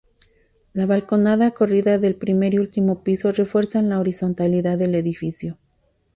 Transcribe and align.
La 0.73 0.87
balconada 0.87 1.51
corrida 1.51 1.99
del 1.99 2.15
primer 2.15 2.55
y 2.55 2.57
último 2.57 3.03
piso 3.03 3.31
refuerzan 3.31 3.87
la 3.89 3.99
horizontalidad 3.99 4.79
del 4.79 4.95
edificio. 4.95 5.59